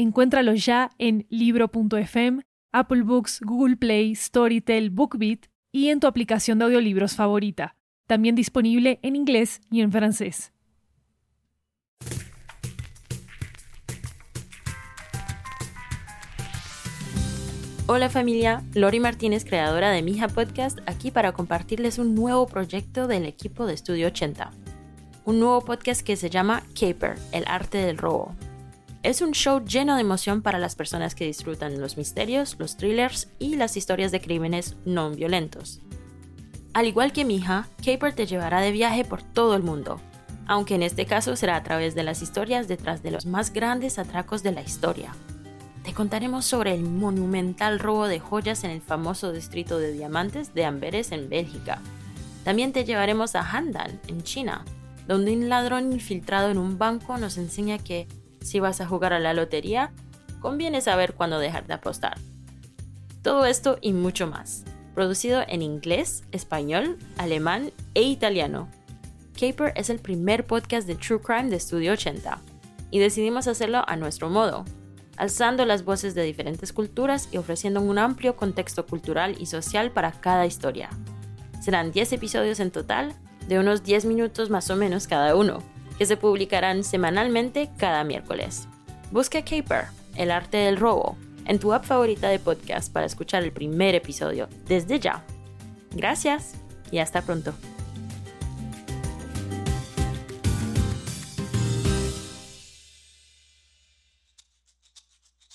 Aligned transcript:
Encuéntralo 0.00 0.54
ya 0.54 0.88
en 0.96 1.26
libro.fm, 1.28 2.40
Apple 2.72 3.02
Books, 3.02 3.42
Google 3.42 3.76
Play, 3.76 4.14
Storytel, 4.14 4.88
BookBeat 4.88 5.40
y 5.72 5.88
en 5.88 6.00
tu 6.00 6.06
aplicación 6.06 6.58
de 6.58 6.64
audiolibros 6.64 7.16
favorita. 7.16 7.76
También 8.06 8.34
disponible 8.34 8.98
en 9.02 9.14
inglés 9.14 9.60
y 9.70 9.82
en 9.82 9.92
francés. 9.92 10.54
Hola 17.86 18.08
familia, 18.08 18.62
Lori 18.72 19.00
Martínez, 19.00 19.44
creadora 19.44 19.90
de 19.90 20.00
Mija 20.00 20.28
Podcast, 20.28 20.78
aquí 20.86 21.10
para 21.10 21.32
compartirles 21.32 21.98
un 21.98 22.14
nuevo 22.14 22.46
proyecto 22.46 23.06
del 23.06 23.26
equipo 23.26 23.66
de 23.66 23.74
Estudio 23.74 24.06
80. 24.06 24.50
Un 25.26 25.40
nuevo 25.40 25.60
podcast 25.60 26.00
que 26.00 26.16
se 26.16 26.30
llama 26.30 26.62
Caper, 26.72 27.18
el 27.32 27.44
arte 27.46 27.76
del 27.76 27.98
robo. 27.98 28.34
Es 29.02 29.22
un 29.22 29.32
show 29.32 29.64
lleno 29.64 29.94
de 29.94 30.02
emoción 30.02 30.42
para 30.42 30.58
las 30.58 30.74
personas 30.74 31.14
que 31.14 31.24
disfrutan 31.24 31.80
los 31.80 31.96
misterios, 31.96 32.56
los 32.58 32.76
thrillers 32.76 33.28
y 33.38 33.56
las 33.56 33.78
historias 33.78 34.12
de 34.12 34.20
crímenes 34.20 34.76
no 34.84 35.10
violentos. 35.10 35.80
Al 36.74 36.86
igual 36.86 37.10
que 37.12 37.24
mi 37.24 37.36
hija, 37.36 37.66
Caper 37.82 38.12
te 38.12 38.26
llevará 38.26 38.60
de 38.60 38.72
viaje 38.72 39.06
por 39.06 39.22
todo 39.22 39.56
el 39.56 39.62
mundo, 39.62 40.02
aunque 40.46 40.74
en 40.74 40.82
este 40.82 41.06
caso 41.06 41.34
será 41.34 41.56
a 41.56 41.62
través 41.62 41.94
de 41.94 42.02
las 42.02 42.20
historias 42.20 42.68
detrás 42.68 43.02
de 43.02 43.10
los 43.10 43.24
más 43.24 43.54
grandes 43.54 43.98
atracos 43.98 44.42
de 44.42 44.52
la 44.52 44.60
historia. 44.60 45.14
Te 45.82 45.94
contaremos 45.94 46.44
sobre 46.44 46.74
el 46.74 46.82
monumental 46.82 47.78
robo 47.78 48.06
de 48.06 48.20
joyas 48.20 48.64
en 48.64 48.70
el 48.70 48.82
famoso 48.82 49.32
distrito 49.32 49.78
de 49.78 49.94
diamantes 49.94 50.52
de 50.52 50.66
Amberes 50.66 51.10
en 51.12 51.30
Bélgica. 51.30 51.80
También 52.44 52.74
te 52.74 52.84
llevaremos 52.84 53.34
a 53.34 53.40
Handan, 53.40 53.98
en 54.08 54.22
China, 54.24 54.62
donde 55.08 55.32
un 55.32 55.48
ladrón 55.48 55.90
infiltrado 55.90 56.50
en 56.50 56.58
un 56.58 56.76
banco 56.76 57.16
nos 57.16 57.38
enseña 57.38 57.78
que 57.78 58.06
si 58.40 58.60
vas 58.60 58.80
a 58.80 58.86
jugar 58.86 59.12
a 59.12 59.18
la 59.18 59.34
lotería, 59.34 59.92
conviene 60.40 60.80
saber 60.80 61.14
cuándo 61.14 61.38
dejar 61.38 61.66
de 61.66 61.74
apostar. 61.74 62.18
Todo 63.22 63.44
esto 63.44 63.78
y 63.80 63.92
mucho 63.92 64.26
más, 64.26 64.64
producido 64.94 65.42
en 65.46 65.62
inglés, 65.62 66.24
español, 66.32 66.98
alemán 67.18 67.72
e 67.94 68.02
italiano. 68.02 68.68
Caper 69.38 69.72
es 69.76 69.90
el 69.90 69.98
primer 69.98 70.46
podcast 70.46 70.86
de 70.86 70.94
True 70.94 71.20
Crime 71.20 71.50
de 71.50 71.60
Studio 71.60 71.92
80 71.92 72.38
y 72.90 72.98
decidimos 72.98 73.46
hacerlo 73.46 73.84
a 73.86 73.96
nuestro 73.96 74.30
modo, 74.30 74.64
alzando 75.16 75.64
las 75.64 75.84
voces 75.84 76.14
de 76.14 76.22
diferentes 76.22 76.72
culturas 76.72 77.28
y 77.30 77.36
ofreciendo 77.36 77.80
un 77.80 77.98
amplio 77.98 78.36
contexto 78.36 78.86
cultural 78.86 79.36
y 79.38 79.46
social 79.46 79.90
para 79.90 80.12
cada 80.12 80.46
historia. 80.46 80.90
Serán 81.60 81.92
10 81.92 82.14
episodios 82.14 82.58
en 82.58 82.70
total, 82.70 83.14
de 83.48 83.58
unos 83.58 83.82
10 83.82 84.06
minutos 84.06 84.48
más 84.48 84.70
o 84.70 84.76
menos 84.76 85.06
cada 85.06 85.36
uno 85.36 85.62
que 86.00 86.06
se 86.06 86.16
publicarán 86.16 86.82
semanalmente 86.82 87.68
cada 87.76 88.04
miércoles. 88.04 88.66
Busca 89.10 89.44
Caper, 89.44 89.88
el 90.16 90.30
arte 90.30 90.56
del 90.56 90.78
robo, 90.78 91.18
en 91.44 91.58
tu 91.58 91.74
app 91.74 91.84
favorita 91.84 92.30
de 92.30 92.38
podcast 92.38 92.90
para 92.90 93.04
escuchar 93.04 93.42
el 93.42 93.52
primer 93.52 93.94
episodio 93.94 94.48
desde 94.66 94.98
ya. 94.98 95.22
Gracias 95.90 96.54
y 96.90 97.00
hasta 97.00 97.20
pronto. 97.20 97.52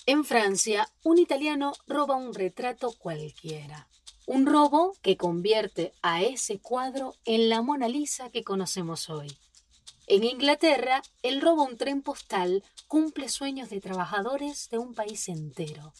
En 0.06 0.24
Francia, 0.24 0.88
un 1.02 1.18
italiano 1.18 1.72
roba 1.88 2.14
un 2.14 2.32
retrato 2.32 2.92
cualquiera. 2.96 3.88
Un 4.26 4.46
robo 4.46 4.94
que 5.02 5.16
convierte 5.16 5.92
a 6.02 6.22
ese 6.22 6.60
cuadro 6.60 7.16
en 7.24 7.48
la 7.48 7.62
Mona 7.62 7.88
Lisa 7.88 8.30
que 8.30 8.44
conocemos 8.44 9.10
hoy. 9.10 9.36
En 10.08 10.22
Inglaterra, 10.22 11.02
el 11.22 11.40
robo 11.40 11.62
a 11.62 11.64
un 11.64 11.76
tren 11.76 12.00
postal 12.00 12.62
cumple 12.86 13.28
sueños 13.28 13.70
de 13.70 13.80
trabajadores 13.80 14.68
de 14.70 14.78
un 14.78 14.94
país 14.94 15.28
entero. 15.28 15.92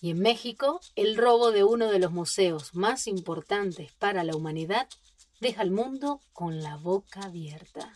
Y 0.00 0.10
en 0.10 0.20
México, 0.20 0.80
el 0.94 1.16
robo 1.16 1.50
de 1.50 1.64
uno 1.64 1.90
de 1.90 1.98
los 1.98 2.12
museos 2.12 2.74
más 2.74 3.06
importantes 3.06 3.92
para 3.94 4.22
la 4.22 4.36
humanidad 4.36 4.88
deja 5.40 5.62
al 5.62 5.72
mundo 5.72 6.20
con 6.32 6.62
la 6.62 6.76
boca 6.76 7.22
abierta. 7.22 7.92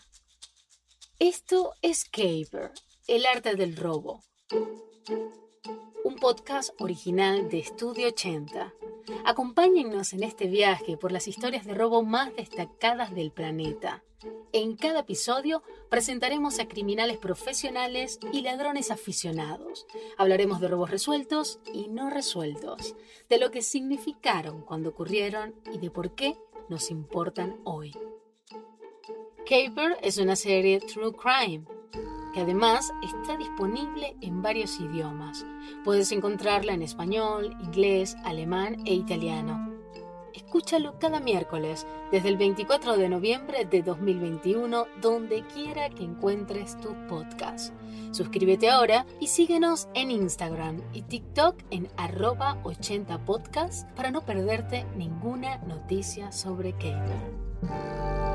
Esto 1.19 1.73
es 1.81 2.03
Caper, 2.03 2.73
el 3.07 3.25
arte 3.25 3.55
del 3.55 3.77
robo. 3.77 4.23
Un 6.05 6.17
podcast 6.17 6.79
original 6.79 7.49
de 7.49 7.57
Estudio 7.57 8.09
80. 8.09 8.75
Acompáñennos 9.25 10.13
en 10.13 10.21
este 10.21 10.45
viaje 10.45 10.97
por 10.97 11.11
las 11.11 11.27
historias 11.27 11.65
de 11.65 11.73
robo 11.73 12.03
más 12.03 12.31
destacadas 12.35 13.15
del 13.15 13.31
planeta. 13.31 14.03
En 14.53 14.75
cada 14.75 14.99
episodio 14.99 15.63
presentaremos 15.89 16.59
a 16.59 16.67
criminales 16.67 17.17
profesionales 17.17 18.19
y 18.31 18.43
ladrones 18.43 18.91
aficionados. 18.91 19.87
Hablaremos 20.15 20.61
de 20.61 20.67
robos 20.67 20.91
resueltos 20.91 21.59
y 21.73 21.87
no 21.87 22.11
resueltos, 22.11 22.95
de 23.27 23.39
lo 23.39 23.49
que 23.49 23.63
significaron 23.63 24.61
cuando 24.61 24.91
ocurrieron 24.91 25.55
y 25.73 25.79
de 25.79 25.89
por 25.89 26.13
qué 26.13 26.37
nos 26.69 26.91
importan 26.91 27.57
hoy. 27.63 27.97
Caper 29.39 29.97
es 30.03 30.19
una 30.19 30.35
serie 30.35 30.81
True 30.81 31.13
Crime 31.13 31.65
que 32.35 32.41
además 32.41 32.93
está 33.01 33.37
disponible 33.37 34.17
en 34.19 34.41
varios 34.41 34.77
idiomas. 34.81 35.45
Puedes 35.85 36.11
encontrarla 36.11 36.73
en 36.73 36.81
español, 36.81 37.55
inglés, 37.63 38.17
alemán 38.25 38.83
e 38.85 38.93
italiano. 38.93 39.73
Escúchalo 40.33 40.99
cada 40.99 41.21
miércoles 41.21 41.87
desde 42.11 42.27
el 42.27 42.35
24 42.35 42.97
de 42.97 43.07
noviembre 43.07 43.63
de 43.63 43.81
2021, 43.81 44.85
donde 45.01 45.45
quiera 45.53 45.89
que 45.89 46.03
encuentres 46.03 46.77
tu 46.81 46.93
podcast. 47.07 47.73
Suscríbete 48.11 48.69
ahora 48.69 49.05
y 49.21 49.27
síguenos 49.27 49.87
en 49.93 50.11
Instagram 50.11 50.81
y 50.91 51.03
TikTok 51.03 51.55
en 51.71 51.87
arroba 51.95 52.61
80podcast 52.63 53.89
para 53.91 54.11
no 54.11 54.25
perderte 54.25 54.85
ninguna 54.97 55.59
noticia 55.59 56.33
sobre 56.33 56.73
Caper. 56.73 58.34